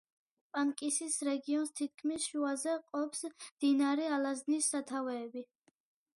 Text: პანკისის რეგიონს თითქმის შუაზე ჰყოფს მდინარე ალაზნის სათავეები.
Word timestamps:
პანკისის 0.53 1.17
რეგიონს 1.27 1.73
თითქმის 1.81 2.25
შუაზე 2.31 2.73
ჰყოფს 2.79 3.23
მდინარე 3.35 4.09
ალაზნის 4.19 4.73
სათავეები. 4.75 5.47